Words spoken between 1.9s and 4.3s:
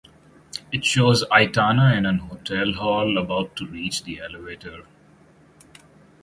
in an hotel hall about to reach the